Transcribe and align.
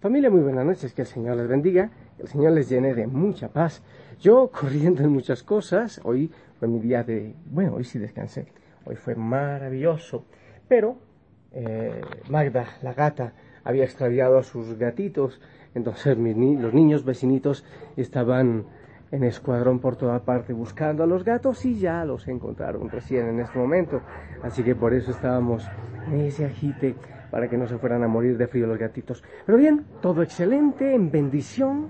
Familia, 0.00 0.30
muy 0.30 0.42
buenas 0.42 0.64
noches, 0.64 0.94
que 0.94 1.02
el 1.02 1.08
Señor 1.08 1.36
les 1.38 1.48
bendiga, 1.48 1.90
que 2.16 2.22
el 2.22 2.28
Señor 2.28 2.52
les 2.52 2.68
llene 2.68 2.94
de 2.94 3.08
mucha 3.08 3.48
paz. 3.48 3.82
Yo 4.20 4.48
corriendo 4.48 5.02
en 5.02 5.10
muchas 5.10 5.42
cosas, 5.42 6.00
hoy 6.04 6.30
fue 6.60 6.68
mi 6.68 6.78
día 6.78 7.02
de, 7.02 7.34
bueno, 7.46 7.74
hoy 7.74 7.82
sí 7.82 7.98
descansé, 7.98 8.46
hoy 8.84 8.94
fue 8.94 9.16
maravilloso, 9.16 10.24
pero 10.68 10.98
eh, 11.50 12.00
Magda, 12.30 12.66
la 12.82 12.94
gata, 12.94 13.32
había 13.64 13.82
extraviado 13.82 14.38
a 14.38 14.44
sus 14.44 14.78
gatitos, 14.78 15.40
entonces 15.74 16.16
los 16.16 16.72
niños 16.72 17.04
vecinitos 17.04 17.64
estaban 17.96 18.66
en 19.10 19.24
escuadrón 19.24 19.80
por 19.80 19.96
toda 19.96 20.20
parte 20.20 20.52
buscando 20.52 21.02
a 21.02 21.08
los 21.08 21.24
gatos 21.24 21.64
y 21.64 21.76
ya 21.76 22.04
los 22.04 22.28
encontraron 22.28 22.88
recién 22.88 23.26
en 23.26 23.40
este 23.40 23.58
momento. 23.58 24.02
Así 24.44 24.62
que 24.62 24.76
por 24.76 24.94
eso 24.94 25.10
estábamos 25.10 25.66
en 26.06 26.20
ese 26.20 26.44
agite 26.44 26.94
para 27.30 27.48
que 27.48 27.56
no 27.56 27.66
se 27.66 27.78
fueran 27.78 28.02
a 28.02 28.08
morir 28.08 28.36
de 28.36 28.46
frío 28.46 28.66
los 28.66 28.78
gatitos. 28.78 29.22
Pero 29.46 29.58
bien, 29.58 29.84
todo 30.00 30.22
excelente, 30.22 30.94
en 30.94 31.10
bendición, 31.10 31.88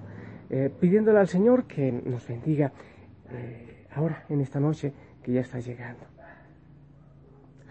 eh, 0.50 0.72
pidiéndole 0.80 1.18
al 1.18 1.28
Señor 1.28 1.64
que 1.64 1.92
nos 1.92 2.26
bendiga 2.26 2.72
eh, 3.30 3.86
ahora, 3.94 4.24
en 4.28 4.40
esta 4.40 4.60
noche 4.60 4.92
que 5.22 5.32
ya 5.32 5.40
está 5.40 5.60
llegando. 5.60 6.04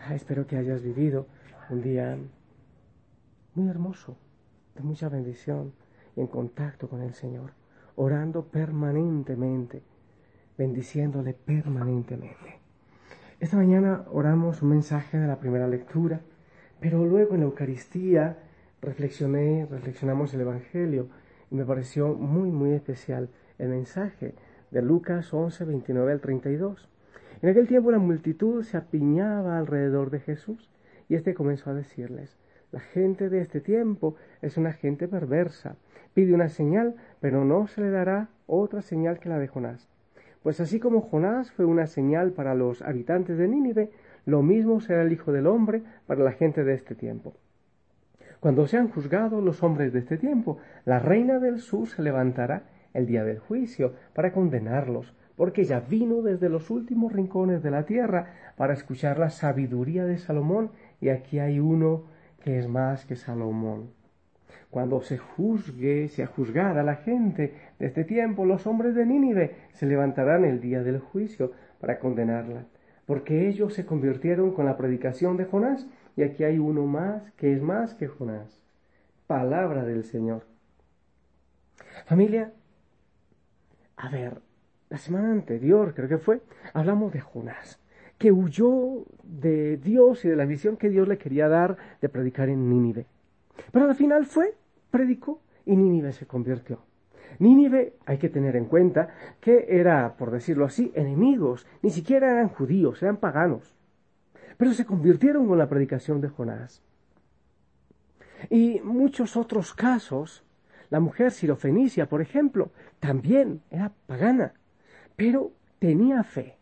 Ah, 0.05 0.15
espero 0.15 0.47
que 0.47 0.57
hayas 0.57 0.81
vivido 0.81 1.27
un 1.69 1.81
día 1.81 2.17
muy 3.55 3.69
hermoso, 3.69 4.17
de 4.75 4.83
mucha 4.83 5.09
bendición 5.09 5.73
en 6.15 6.27
contacto 6.27 6.87
con 6.87 7.01
el 7.01 7.13
Señor 7.13 7.51
orando 7.97 8.45
permanentemente, 8.45 9.81
bendiciéndole 10.57 11.33
permanentemente. 11.33 12.59
Esta 13.39 13.57
mañana 13.57 14.05
oramos 14.11 14.61
un 14.61 14.69
mensaje 14.69 15.17
de 15.17 15.27
la 15.27 15.39
primera 15.39 15.67
lectura, 15.67 16.21
pero 16.79 17.05
luego 17.05 17.33
en 17.33 17.41
la 17.41 17.47
Eucaristía 17.47 18.37
reflexioné, 18.81 19.67
reflexionamos 19.69 20.33
el 20.33 20.41
Evangelio 20.41 21.09
y 21.49 21.55
me 21.55 21.65
pareció 21.65 22.13
muy, 22.13 22.51
muy 22.51 22.71
especial 22.71 23.29
el 23.57 23.69
mensaje 23.69 24.35
de 24.71 24.81
Lucas 24.81 25.33
11, 25.33 25.65
29 25.65 26.11
al 26.11 26.21
32. 26.21 26.89
En 27.41 27.49
aquel 27.49 27.67
tiempo 27.67 27.91
la 27.91 27.99
multitud 27.99 28.63
se 28.63 28.77
apiñaba 28.77 29.57
alrededor 29.57 30.09
de 30.09 30.19
Jesús 30.19 30.69
y 31.09 31.15
éste 31.15 31.33
comenzó 31.33 31.69
a 31.69 31.73
decirles, 31.73 32.37
la 32.71 32.79
gente 32.79 33.29
de 33.29 33.39
este 33.39 33.61
tiempo 33.61 34.15
es 34.41 34.57
una 34.57 34.73
gente 34.73 35.07
perversa. 35.07 35.77
Pide 36.13 36.33
una 36.33 36.49
señal, 36.49 36.95
pero 37.21 37.45
no 37.45 37.67
se 37.67 37.81
le 37.81 37.89
dará 37.89 38.29
otra 38.45 38.81
señal 38.81 39.19
que 39.19 39.29
la 39.29 39.39
de 39.39 39.47
Jonás. 39.47 39.87
Pues 40.43 40.59
así 40.59 40.79
como 40.79 41.01
Jonás 41.01 41.51
fue 41.51 41.65
una 41.65 41.87
señal 41.87 42.31
para 42.31 42.55
los 42.55 42.81
habitantes 42.81 43.37
de 43.37 43.47
Nínive, 43.47 43.91
lo 44.27 44.43
mismo 44.43 44.81
será 44.81 45.03
el 45.03 45.13
Hijo 45.13 45.31
del 45.31 45.47
Hombre 45.47 45.83
para 46.05 46.21
la 46.21 46.33
gente 46.33 46.65
de 46.65 46.73
este 46.73 46.95
tiempo. 46.95 47.33
Cuando 48.41 48.67
sean 48.67 48.89
juzgados 48.89 49.41
los 49.41 49.63
hombres 49.63 49.93
de 49.93 49.99
este 49.99 50.17
tiempo, 50.17 50.57
la 50.83 50.99
reina 50.99 51.39
del 51.39 51.59
sur 51.59 51.87
se 51.87 52.01
levantará 52.01 52.63
el 52.93 53.07
día 53.07 53.23
del 53.23 53.39
juicio 53.39 53.93
para 54.13 54.33
condenarlos, 54.33 55.15
porque 55.37 55.63
ya 55.63 55.79
vino 55.79 56.21
desde 56.21 56.49
los 56.49 56.69
últimos 56.69 57.13
rincones 57.13 57.63
de 57.63 57.71
la 57.71 57.85
tierra 57.85 58.33
para 58.57 58.73
escuchar 58.73 59.17
la 59.17 59.29
sabiduría 59.29 60.05
de 60.05 60.17
Salomón, 60.17 60.71
y 60.99 61.07
aquí 61.07 61.39
hay 61.39 61.61
uno 61.61 62.03
que 62.43 62.59
es 62.59 62.67
más 62.67 63.05
que 63.05 63.15
Salomón. 63.15 63.91
Cuando 64.69 65.01
se 65.01 65.17
juzgue, 65.17 66.09
se 66.09 66.25
juzgar 66.25 66.77
a 66.77 66.83
la 66.83 66.95
gente 66.95 67.53
de 67.79 67.85
este 67.85 68.03
tiempo, 68.03 68.43
los 68.43 68.67
hombres 68.67 68.93
de 68.93 69.05
Nínive 69.05 69.55
se 69.71 69.85
levantarán 69.85 70.43
el 70.43 70.59
día 70.59 70.83
del 70.83 70.99
juicio 70.99 71.53
para 71.79 71.97
condenarla, 71.97 72.65
porque 73.07 73.47
ellos 73.47 73.73
se 73.73 73.87
convirtieron 73.87 74.53
con 74.53 74.65
la 74.65 74.77
predicación 74.77 75.35
de 75.37 75.45
Jonás, 75.45 75.87
y 76.15 76.21
aquí 76.21 76.43
hay 76.43 76.59
uno 76.59 76.85
más 76.85 77.31
que 77.31 77.53
es 77.53 77.61
más 77.61 77.95
que 77.95 78.07
Jonás. 78.07 78.61
Palabra 79.25 79.83
del 79.83 80.03
Señor. 80.03 80.45
Familia, 82.05 82.53
a 83.95 84.09
ver, 84.09 84.41
la 84.89 84.99
semana 84.99 85.31
anterior 85.31 85.95
creo 85.95 86.07
que 86.07 86.19
fue, 86.19 86.41
hablamos 86.73 87.11
de 87.11 87.21
Jonás 87.21 87.79
que 88.17 88.31
huyó 88.31 89.05
de 89.23 89.77
Dios 89.77 90.25
y 90.25 90.29
de 90.29 90.35
la 90.35 90.45
misión 90.45 90.77
que 90.77 90.89
Dios 90.89 91.07
le 91.07 91.17
quería 91.17 91.47
dar 91.47 91.77
de 92.01 92.09
predicar 92.09 92.49
en 92.49 92.69
Nínive. 92.69 93.05
Pero 93.71 93.85
al 93.85 93.95
final 93.95 94.25
fue, 94.25 94.55
predicó 94.91 95.41
y 95.65 95.75
Nínive 95.75 96.13
se 96.13 96.25
convirtió. 96.25 96.79
Nínive 97.39 97.95
hay 98.05 98.17
que 98.17 98.29
tener 98.29 98.55
en 98.55 98.65
cuenta 98.65 99.09
que 99.39 99.65
era, 99.69 100.15
por 100.17 100.31
decirlo 100.31 100.65
así, 100.65 100.91
enemigos, 100.95 101.67
ni 101.81 101.89
siquiera 101.89 102.31
eran 102.31 102.49
judíos, 102.49 103.01
eran 103.03 103.17
paganos. 103.17 103.75
Pero 104.57 104.73
se 104.73 104.85
convirtieron 104.85 105.47
con 105.47 105.57
la 105.57 105.69
predicación 105.69 106.21
de 106.21 106.29
Jonás. 106.29 106.81
Y 108.49 108.81
muchos 108.83 109.37
otros 109.37 109.73
casos, 109.73 110.43
la 110.89 110.99
mujer 110.99 111.31
sirofenicia, 111.31 112.07
por 112.07 112.21
ejemplo, 112.21 112.71
también 112.99 113.61
era 113.69 113.91
pagana, 114.07 114.53
pero 115.15 115.51
tenía 115.79 116.23
fe 116.23 116.57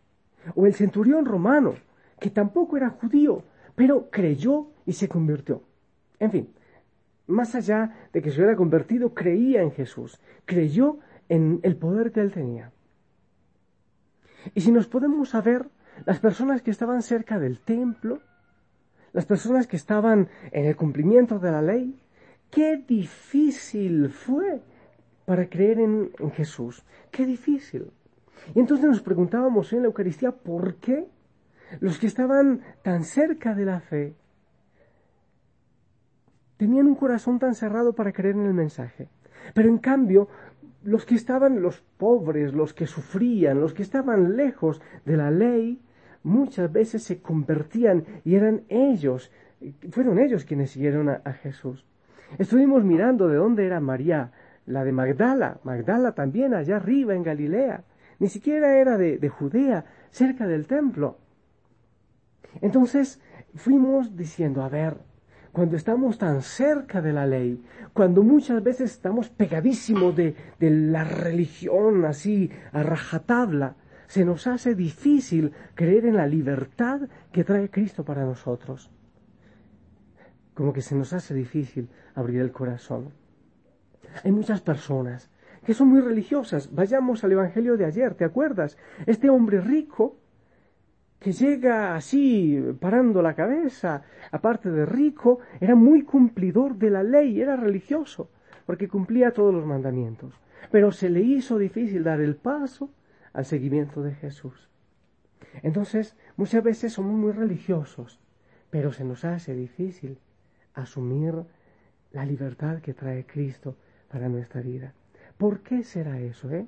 o 0.53 0.65
el 0.65 0.73
centurión 0.73 1.25
romano, 1.25 1.75
que 2.19 2.29
tampoco 2.29 2.77
era 2.77 2.89
judío, 2.89 3.43
pero 3.75 4.09
creyó 4.09 4.67
y 4.85 4.93
se 4.93 5.07
convirtió. 5.07 5.63
En 6.19 6.31
fin, 6.31 6.49
más 7.27 7.55
allá 7.55 8.09
de 8.13 8.21
que 8.21 8.31
se 8.31 8.37
hubiera 8.37 8.55
convertido, 8.55 9.13
creía 9.13 9.61
en 9.61 9.71
Jesús, 9.71 10.19
creyó 10.45 10.99
en 11.29 11.59
el 11.63 11.75
poder 11.75 12.11
que 12.11 12.21
él 12.21 12.31
tenía. 12.31 12.71
Y 14.53 14.61
si 14.61 14.71
nos 14.71 14.87
podemos 14.87 15.29
saber, 15.29 15.67
las 16.05 16.19
personas 16.19 16.61
que 16.61 16.71
estaban 16.71 17.01
cerca 17.01 17.39
del 17.39 17.59
templo, 17.59 18.19
las 19.13 19.25
personas 19.25 19.65
que 19.65 19.77
estaban 19.77 20.27
en 20.51 20.65
el 20.65 20.75
cumplimiento 20.75 21.39
de 21.39 21.51
la 21.51 21.61
ley, 21.61 21.97
qué 22.51 22.77
difícil 22.77 24.09
fue 24.09 24.61
para 25.25 25.49
creer 25.49 25.79
en, 25.79 26.11
Jesús, 26.33 26.83
qué 27.11 27.25
difícil. 27.25 27.91
Y 28.53 28.59
entonces 28.59 28.85
nos 28.85 29.01
preguntábamos 29.01 29.73
en 29.73 29.81
la 29.81 29.87
Eucaristía 29.87 30.31
por 30.31 30.75
qué 30.75 31.07
los 31.79 31.97
que 31.97 32.07
estaban 32.07 32.61
tan 32.83 33.03
cerca 33.03 33.55
de 33.55 33.65
la 33.65 33.79
fe 33.79 34.13
tenían 36.65 36.87
un 36.87 36.95
corazón 36.95 37.37
tan 37.37 37.53
cerrado 37.53 37.93
para 37.93 38.11
creer 38.11 38.35
en 38.35 38.45
el 38.45 38.53
mensaje. 38.53 39.07
Pero 39.53 39.69
en 39.69 39.77
cambio, 39.77 40.27
los 40.83 41.05
que 41.05 41.15
estaban, 41.15 41.61
los 41.61 41.81
pobres, 41.97 42.53
los 42.53 42.73
que 42.73 42.87
sufrían, 42.87 43.61
los 43.61 43.73
que 43.73 43.83
estaban 43.83 44.35
lejos 44.35 44.81
de 45.05 45.15
la 45.17 45.29
ley, 45.29 45.79
muchas 46.23 46.71
veces 46.71 47.03
se 47.03 47.21
convertían 47.21 48.05
y 48.23 48.33
eran 48.33 48.63
ellos, 48.69 49.31
fueron 49.91 50.17
ellos 50.17 50.43
quienes 50.43 50.71
siguieron 50.71 51.09
a, 51.09 51.33
Jesús. 51.33 51.85
Estuvimos 52.39 52.83
mirando 52.83 53.27
de 53.27 53.37
dónde 53.37 53.65
era 53.67 53.79
María, 53.79 54.31
la 54.65 54.83
de 54.83 54.91
Magdala, 54.91 55.59
Magdala 55.63 56.13
también 56.13 56.55
allá 56.55 56.77
arriba 56.77 57.13
en 57.13 57.21
Galilea 57.21 57.83
ni 58.19 58.27
siquiera 58.29 58.77
era 58.77 58.97
de, 58.97 59.29
Judea, 59.29 59.85
cerca 60.11 60.47
del 60.47 60.67
templo. 60.67 61.17
Entonces 62.61 63.21
fuimos 63.55 64.15
diciendo, 64.15 64.63
a 64.63 64.69
ver, 64.69 64.97
cuando 65.55 65.77
estamos 65.77 66.17
tan 66.17 66.41
cerca 66.41 67.01
de 67.01 67.13
la 67.13 67.25
ley, 67.25 67.63
cuando 67.93 68.23
muchas 68.23 68.61
veces 68.61 68.91
estamos 68.91 69.29
pegadísimos 69.29 70.13
de, 70.13 70.35
la 70.59 71.05
religión 71.05 72.03
así 72.03 72.51
a 72.73 72.83
rajatabla, 72.83 73.77
se 74.07 74.25
nos 74.25 74.47
hace 74.47 74.75
difícil 74.75 75.53
creer 75.73 76.07
en 76.07 76.17
la 76.17 76.27
libertad 76.27 77.07
que 77.31 77.45
trae 77.45 77.69
Cristo 77.69 78.03
para 78.03 78.25
nosotros. 78.25 78.91
Como 80.53 80.73
que 80.73 80.81
se 80.81 80.93
nos 80.93 81.13
hace 81.13 81.33
difícil 81.33 81.87
abrir 82.15 82.41
el 82.41 82.51
corazón. 82.51 83.13
Hay 84.25 84.33
muchas 84.33 84.59
personas 84.59 85.29
que 85.65 85.73
son 85.73 85.87
muy 85.87 86.01
religiosas. 86.01 86.75
Vayamos 86.75 87.23
al 87.23 87.31
Evangelio 87.31 87.77
de 87.77 87.85
ayer, 87.85 88.13
¿te 88.15 88.25
acuerdas? 88.25 88.77
Este 89.05 89.29
hombre 89.29 89.61
rico 89.61 90.17
que 91.19 91.31
llega 91.31 91.95
así 91.95 92.61
parando 92.79 93.21
la 93.21 93.33
cabeza, 93.33 94.03
aparte 94.31 94.69
de 94.69 94.85
rico, 94.85 95.39
era 95.59 95.75
muy 95.75 96.03
cumplidor 96.03 96.75
de 96.75 96.89
la 96.89 97.03
ley, 97.03 97.41
era 97.41 97.55
religioso, 97.55 98.29
porque 98.65 98.87
cumplía 98.87 99.31
todos 99.31 99.53
los 99.53 99.65
mandamientos. 99.65 100.39
Pero 100.71 100.91
se 100.91 101.09
le 101.09 101.21
hizo 101.21 101.57
difícil 101.57 102.03
dar 102.03 102.21
el 102.21 102.35
paso 102.35 102.89
al 103.33 103.45
seguimiento 103.45 104.01
de 104.01 104.13
Jesús. 104.13 104.69
Entonces, 105.63 106.15
muchas 106.37 106.63
veces 106.63 106.93
somos 106.93 107.13
muy 107.13 107.31
religiosos, 107.31 108.19
pero 108.69 108.91
se 108.91 109.03
nos 109.03 109.25
hace 109.25 109.55
difícil 109.55 110.19
asumir 110.73 111.35
la 112.11 112.25
libertad 112.25 112.79
que 112.79 112.93
trae 112.93 113.25
Cristo 113.25 113.77
para 114.09 114.29
nuestra 114.29 114.61
vida. 114.61 114.93
¿Por 115.37 115.61
qué 115.61 115.83
será 115.83 116.19
eso, 116.19 116.51
eh? 116.51 116.67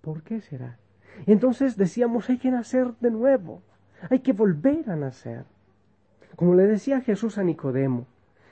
¿Por 0.00 0.22
qué 0.22 0.40
será? 0.40 0.78
Entonces 1.26 1.76
decíamos, 1.76 2.28
hay 2.30 2.38
que 2.38 2.50
nacer 2.50 2.94
de 3.00 3.10
nuevo, 3.10 3.62
hay 4.10 4.20
que 4.20 4.32
volver 4.32 4.90
a 4.90 4.96
nacer. 4.96 5.44
Como 6.36 6.54
le 6.54 6.66
decía 6.66 7.00
Jesús 7.00 7.38
a 7.38 7.42
Nicodemo, 7.42 8.06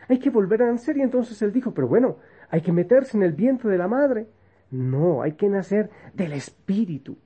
hay 0.08 0.18
que 0.18 0.30
volver 0.30 0.62
a 0.62 0.70
nacer 0.70 0.96
y 0.96 1.02
entonces 1.02 1.40
él 1.42 1.52
dijo, 1.52 1.72
pero 1.72 1.88
bueno, 1.88 2.16
hay 2.50 2.60
que 2.60 2.72
meterse 2.72 3.16
en 3.16 3.22
el 3.22 3.32
vientre 3.32 3.70
de 3.70 3.78
la 3.78 3.88
madre. 3.88 4.28
No, 4.70 5.22
hay 5.22 5.32
que 5.32 5.48
nacer 5.48 5.90
del 6.14 6.32
Espíritu. 6.32 7.16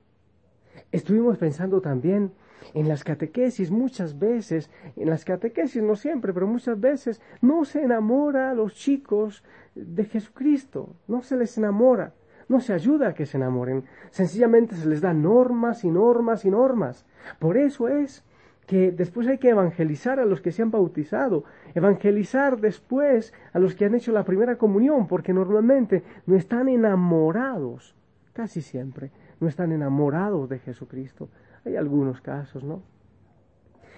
Estuvimos 0.91 1.37
pensando 1.37 1.81
también 1.81 2.31
En 2.73 2.87
las 2.87 3.03
catequesis 3.03 3.71
muchas 3.71 4.17
veces, 4.17 4.69
en 4.95 5.09
las 5.09 5.25
catequesis 5.25 5.81
no 5.81 5.95
siempre, 5.95 6.33
pero 6.33 6.47
muchas 6.47 6.79
veces 6.79 7.21
no 7.41 7.65
se 7.65 7.81
enamora 7.81 8.51
a 8.51 8.53
los 8.53 8.75
chicos 8.75 9.43
de 9.75 10.05
Jesucristo, 10.05 10.95
no 11.07 11.21
se 11.21 11.37
les 11.37 11.57
enamora, 11.57 12.13
no 12.51 12.59
se 12.59 12.73
ayuda 12.73 13.07
a 13.07 13.13
que 13.13 13.25
se 13.25 13.37
enamoren, 13.37 13.85
sencillamente 14.11 14.75
se 14.75 14.87
les 14.87 15.01
da 15.01 15.13
normas 15.13 15.83
y 15.83 15.89
normas 15.89 16.45
y 16.45 16.51
normas. 16.51 17.05
Por 17.39 17.57
eso 17.57 17.87
es 17.87 18.23
que 18.67 18.91
después 18.91 19.27
hay 19.27 19.37
que 19.37 19.49
evangelizar 19.49 20.19
a 20.19 20.25
los 20.25 20.41
que 20.41 20.51
se 20.51 20.61
han 20.61 20.69
bautizado, 20.69 21.45
evangelizar 21.73 22.59
después 22.59 23.33
a 23.53 23.59
los 23.59 23.73
que 23.73 23.85
han 23.85 23.95
hecho 23.95 24.11
la 24.11 24.25
primera 24.25 24.57
comunión, 24.57 25.07
porque 25.07 25.33
normalmente 25.33 26.03
no 26.25 26.35
están 26.35 26.67
enamorados, 26.67 27.95
casi 28.33 28.61
siempre, 28.61 29.11
no 29.39 29.47
están 29.47 29.71
enamorados 29.71 30.49
de 30.49 30.59
Jesucristo. 30.59 31.29
Hay 31.65 31.75
algunos 31.75 32.21
casos, 32.21 32.63
¿no? 32.63 32.83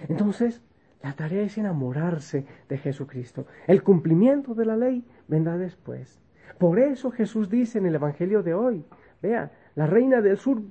Entonces, 0.08 0.62
la 1.02 1.12
tarea 1.12 1.42
es 1.42 1.58
enamorarse 1.58 2.46
de 2.68 2.78
Jesucristo. 2.78 3.46
El 3.66 3.82
cumplimiento 3.82 4.54
de 4.54 4.64
la 4.64 4.76
ley 4.76 5.04
vendrá 5.28 5.58
después. 5.58 6.23
Por 6.58 6.78
eso 6.78 7.10
Jesús 7.10 7.48
dice 7.48 7.78
en 7.78 7.86
el 7.86 7.96
Evangelio 7.96 8.42
de 8.42 8.54
hoy, 8.54 8.84
vea, 9.22 9.52
la 9.74 9.86
reina 9.86 10.20
del 10.20 10.36
sur 10.38 10.62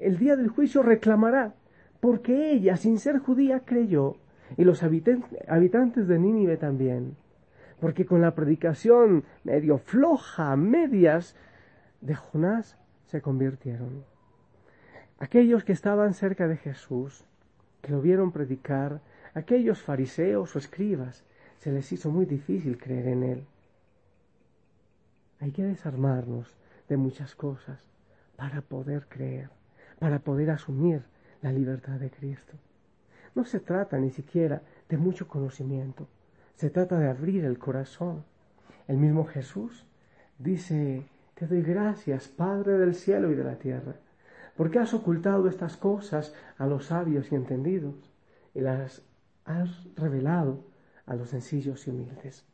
el 0.00 0.18
día 0.18 0.36
del 0.36 0.48
juicio 0.48 0.82
reclamará, 0.82 1.54
porque 2.00 2.52
ella, 2.52 2.76
sin 2.76 2.98
ser 2.98 3.18
judía, 3.18 3.60
creyó, 3.64 4.16
y 4.56 4.64
los 4.64 4.82
habitantes 4.82 6.08
de 6.08 6.18
Nínive 6.18 6.56
también, 6.56 7.16
porque 7.78 8.06
con 8.06 8.20
la 8.20 8.34
predicación 8.34 9.24
medio 9.44 9.78
floja, 9.78 10.56
medias, 10.56 11.36
de 12.00 12.14
Jonás, 12.14 12.78
se 13.06 13.20
convirtieron. 13.20 14.04
Aquellos 15.18 15.64
que 15.64 15.72
estaban 15.72 16.14
cerca 16.14 16.48
de 16.48 16.56
Jesús, 16.56 17.24
que 17.82 17.92
lo 17.92 18.00
vieron 18.00 18.32
predicar, 18.32 19.00
aquellos 19.34 19.82
fariseos 19.82 20.56
o 20.56 20.58
escribas, 20.58 21.24
se 21.58 21.70
les 21.70 21.92
hizo 21.92 22.10
muy 22.10 22.24
difícil 22.24 22.78
creer 22.78 23.08
en 23.08 23.22
él. 23.22 23.46
Hay 25.40 25.52
que 25.52 25.64
desarmarnos 25.64 26.54
de 26.88 26.96
muchas 26.98 27.34
cosas 27.34 27.82
para 28.36 28.60
poder 28.60 29.06
creer, 29.08 29.48
para 29.98 30.18
poder 30.18 30.50
asumir 30.50 31.02
la 31.40 31.50
libertad 31.50 31.98
de 31.98 32.10
Cristo. 32.10 32.52
No 33.34 33.44
se 33.44 33.60
trata 33.60 33.98
ni 33.98 34.10
siquiera 34.10 34.62
de 34.88 34.98
mucho 34.98 35.28
conocimiento, 35.28 36.08
se 36.56 36.68
trata 36.68 36.98
de 36.98 37.08
abrir 37.08 37.44
el 37.44 37.58
corazón. 37.58 38.24
El 38.86 38.98
mismo 38.98 39.24
Jesús 39.24 39.86
dice, 40.38 41.06
te 41.34 41.46
doy 41.46 41.62
gracias, 41.62 42.28
Padre 42.28 42.76
del 42.76 42.94
cielo 42.94 43.30
y 43.30 43.34
de 43.34 43.44
la 43.44 43.56
tierra, 43.56 43.94
porque 44.56 44.78
has 44.78 44.92
ocultado 44.92 45.48
estas 45.48 45.78
cosas 45.78 46.34
a 46.58 46.66
los 46.66 46.86
sabios 46.86 47.32
y 47.32 47.34
entendidos 47.34 47.94
y 48.54 48.60
las 48.60 49.02
has 49.46 49.86
revelado 49.96 50.64
a 51.06 51.14
los 51.14 51.30
sencillos 51.30 51.86
y 51.86 51.90
humildes. 51.90 52.44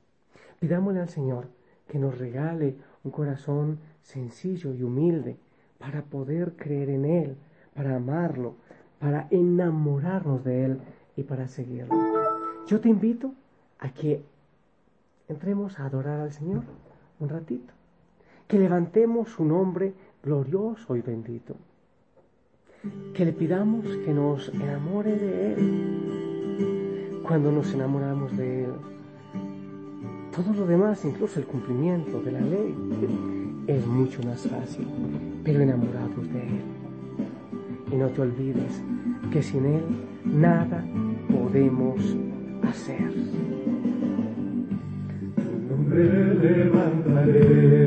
Pidámosle 0.60 1.00
al 1.00 1.08
Señor 1.08 1.48
que 1.88 1.98
nos 1.98 2.18
regale 2.18 2.76
un 3.04 3.10
corazón 3.10 3.78
sencillo 4.02 4.74
y 4.74 4.82
humilde 4.82 5.36
para 5.78 6.02
poder 6.02 6.54
creer 6.56 6.90
en 6.90 7.04
Él, 7.04 7.36
para 7.74 7.96
amarlo, 7.96 8.54
para 8.98 9.28
enamorarnos 9.30 10.44
de 10.44 10.64
Él 10.64 10.80
y 11.16 11.22
para 11.22 11.48
seguirlo. 11.48 11.94
Yo 12.66 12.80
te 12.80 12.88
invito 12.88 13.32
a 13.78 13.90
que 13.90 14.22
entremos 15.28 15.78
a 15.78 15.86
adorar 15.86 16.20
al 16.20 16.32
Señor 16.32 16.62
un 17.20 17.28
ratito, 17.28 17.72
que 18.48 18.58
levantemos 18.58 19.30
su 19.30 19.44
nombre 19.44 19.94
glorioso 20.22 20.96
y 20.96 21.02
bendito 21.02 21.56
que 23.14 23.24
le 23.24 23.32
pidamos 23.32 23.86
que 24.04 24.12
nos 24.12 24.48
enamore 24.50 25.16
de 25.16 25.52
Él. 25.52 27.20
Cuando 27.26 27.50
nos 27.50 27.72
enamoramos 27.74 28.36
de 28.36 28.64
Él, 28.64 28.70
todo 30.36 30.52
lo 30.52 30.66
demás, 30.66 31.02
incluso 31.06 31.40
el 31.40 31.46
cumplimiento 31.46 32.20
de 32.20 32.32
la 32.32 32.40
ley, 32.42 32.74
es 33.66 33.86
mucho 33.86 34.22
más 34.22 34.46
fácil, 34.46 34.86
pero 35.42 35.62
enamorados 35.62 36.30
de 36.30 36.42
Él. 36.42 36.60
Y 37.90 37.96
no 37.96 38.08
te 38.08 38.20
olvides 38.20 38.82
que 39.32 39.42
sin 39.42 39.64
Él 39.64 39.82
nada 40.26 40.84
podemos 41.30 42.14
hacer. 42.62 43.14
nombre 45.70 46.34
levantaré. 46.34 47.86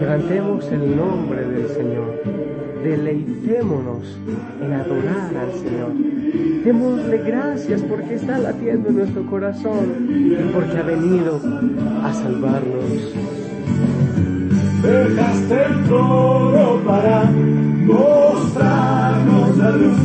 Levantemos 0.00 0.64
el 0.70 0.96
nombre 0.96 1.44
del 1.46 1.68
Señor, 1.68 2.22
deleitémonos 2.82 4.18
en 4.60 4.72
adorar 4.72 5.36
al 5.36 5.52
Señor. 5.52 5.92
Démosle 6.64 7.18
gracias 7.18 7.82
porque 7.82 8.14
está 8.14 8.38
latiendo 8.38 8.88
en 8.88 8.96
nuestro 8.96 9.24
corazón 9.26 10.08
y 10.10 10.52
porque 10.52 10.78
ha 10.78 10.82
venido 10.82 11.40
a 12.02 12.12
salvarnos. 12.12 13.14
Dejaste 14.82 15.64
el 15.64 15.84
trono 15.84 16.80
para 16.84 17.24
mostrarnos 17.86 19.56
la 19.56 19.70
luz 19.70 19.98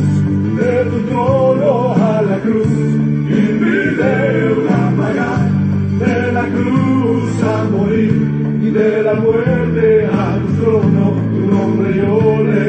de 0.56 0.84
tu 0.90 1.00
trono 1.08 1.94
a 1.94 2.22
la 2.22 2.38
cruz 2.40 2.66
y 2.66 3.52
mi 3.60 3.76
deuda 3.96 4.92
pagar 4.96 5.50
de 5.98 6.32
la 6.32 6.44
cruz 6.46 7.42
a 7.42 7.64
morir 7.64 8.39
de 8.80 9.02
la 9.02 9.14
muerte 9.14 10.06
a 10.06 10.38
tu 10.38 10.62
trono 10.62 11.12
tu 11.34 11.40
nombre 11.54 11.94
yo 11.94 12.59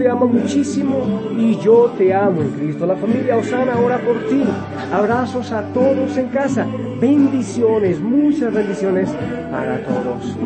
te 0.00 0.08
ama 0.08 0.24
muchísimo 0.24 1.30
y 1.36 1.56
yo 1.58 1.92
te 1.98 2.14
amo 2.14 2.40
en 2.40 2.50
Cristo. 2.52 2.86
La 2.86 2.96
familia 2.96 3.36
Osana 3.36 3.76
ora 3.78 3.98
por 3.98 4.16
ti. 4.28 4.42
Abrazos 4.90 5.52
a 5.52 5.62
todos 5.74 6.16
en 6.16 6.28
casa. 6.28 6.66
Bendiciones, 6.98 8.00
muchas 8.00 8.52
bendiciones 8.52 9.10
para 9.50 9.84
todos. 9.84 10.38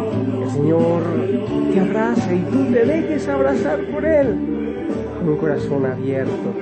El 0.43 0.51
Señor 0.51 1.03
te 1.73 1.81
abrace 1.81 2.35
y 2.35 2.41
tú 2.51 2.65
te 2.73 2.85
dejes 2.85 3.29
abrazar 3.29 3.79
por 3.93 4.05
Él 4.05 4.37
con 5.21 5.29
un 5.29 5.37
corazón 5.37 5.87
abierto, 5.87 6.53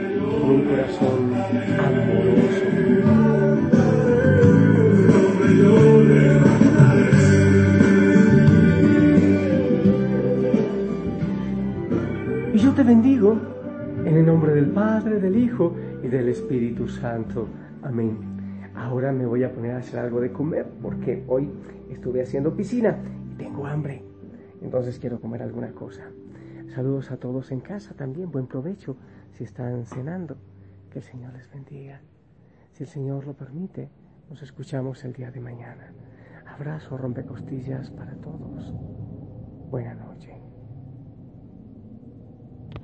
con 0.42 0.50
un 0.50 0.60
corazón 0.66 1.32
amoroso. 1.78 2.71
Te 12.82 12.88
bendigo 12.88 13.36
en 14.04 14.16
el 14.16 14.26
nombre 14.26 14.52
del 14.54 14.66
Padre, 14.70 15.20
del 15.20 15.36
Hijo 15.36 15.72
y 16.02 16.08
del 16.08 16.28
Espíritu 16.28 16.88
Santo. 16.88 17.46
Amén. 17.80 18.18
Ahora 18.74 19.12
me 19.12 19.24
voy 19.24 19.44
a 19.44 19.52
poner 19.52 19.76
a 19.76 19.78
hacer 19.78 20.00
algo 20.00 20.20
de 20.20 20.32
comer 20.32 20.66
porque 20.82 21.22
hoy 21.28 21.48
estuve 21.90 22.22
haciendo 22.22 22.56
piscina 22.56 22.98
y 23.30 23.36
tengo 23.36 23.66
hambre. 23.66 24.02
Entonces 24.60 24.98
quiero 24.98 25.20
comer 25.20 25.42
alguna 25.42 25.70
cosa. 25.70 26.10
Saludos 26.74 27.12
a 27.12 27.18
todos 27.18 27.52
en 27.52 27.60
casa 27.60 27.94
también. 27.94 28.32
Buen 28.32 28.48
provecho 28.48 28.96
si 29.30 29.44
están 29.44 29.86
cenando. 29.86 30.36
Que 30.90 30.98
el 30.98 31.04
Señor 31.04 31.34
les 31.34 31.48
bendiga. 31.52 32.00
Si 32.72 32.82
el 32.82 32.88
Señor 32.88 33.28
lo 33.28 33.34
permite, 33.34 33.90
nos 34.28 34.42
escuchamos 34.42 35.04
el 35.04 35.12
día 35.12 35.30
de 35.30 35.38
mañana. 35.38 35.92
Abrazo 36.46 36.98
rompecostillas 36.98 37.92
para 37.92 38.16
todos. 38.16 38.74
Buenas 39.70 39.96
noches. 39.96 40.41